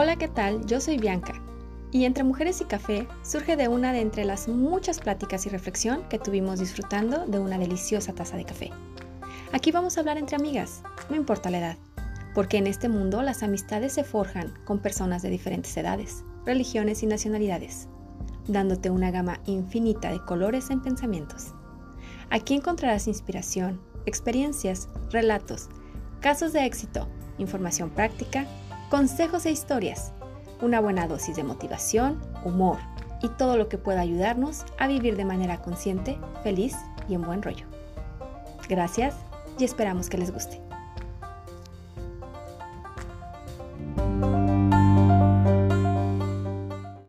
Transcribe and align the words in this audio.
Hola, 0.00 0.14
¿qué 0.14 0.28
tal? 0.28 0.64
Yo 0.64 0.80
soy 0.80 0.96
Bianca. 0.96 1.34
Y 1.90 2.04
entre 2.04 2.22
Mujeres 2.22 2.60
y 2.60 2.66
Café 2.66 3.08
surge 3.24 3.56
de 3.56 3.66
una 3.66 3.92
de 3.92 4.00
entre 4.00 4.24
las 4.24 4.46
muchas 4.46 5.00
pláticas 5.00 5.44
y 5.44 5.48
reflexión 5.48 6.04
que 6.08 6.20
tuvimos 6.20 6.60
disfrutando 6.60 7.26
de 7.26 7.40
una 7.40 7.58
deliciosa 7.58 8.12
taza 8.12 8.36
de 8.36 8.44
café. 8.44 8.70
Aquí 9.50 9.72
vamos 9.72 9.96
a 9.96 10.00
hablar 10.00 10.16
entre 10.16 10.36
amigas, 10.36 10.82
no 11.10 11.16
importa 11.16 11.50
la 11.50 11.58
edad, 11.58 11.78
porque 12.32 12.58
en 12.58 12.68
este 12.68 12.88
mundo 12.88 13.22
las 13.22 13.42
amistades 13.42 13.92
se 13.92 14.04
forjan 14.04 14.54
con 14.64 14.78
personas 14.78 15.22
de 15.22 15.30
diferentes 15.30 15.76
edades, 15.76 16.22
religiones 16.46 17.02
y 17.02 17.06
nacionalidades, 17.06 17.88
dándote 18.46 18.90
una 18.90 19.10
gama 19.10 19.40
infinita 19.46 20.12
de 20.12 20.24
colores 20.24 20.70
en 20.70 20.80
pensamientos. 20.80 21.54
Aquí 22.30 22.54
encontrarás 22.54 23.08
inspiración, 23.08 23.80
experiencias, 24.06 24.88
relatos, 25.10 25.68
casos 26.20 26.52
de 26.52 26.66
éxito, 26.66 27.08
información 27.38 27.90
práctica, 27.90 28.46
consejos 28.90 29.44
e 29.44 29.50
historias, 29.50 30.12
una 30.62 30.80
buena 30.80 31.06
dosis 31.06 31.36
de 31.36 31.44
motivación, 31.44 32.20
humor 32.44 32.78
y 33.22 33.28
todo 33.28 33.56
lo 33.56 33.68
que 33.68 33.78
pueda 33.78 34.00
ayudarnos 34.00 34.64
a 34.78 34.86
vivir 34.86 35.16
de 35.16 35.24
manera 35.24 35.60
consciente, 35.60 36.18
feliz 36.42 36.76
y 37.08 37.14
en 37.14 37.22
buen 37.22 37.42
rollo. 37.42 37.66
Gracias 38.68 39.14
y 39.58 39.64
esperamos 39.64 40.08
que 40.08 40.18
les 40.18 40.32
guste. 40.32 40.67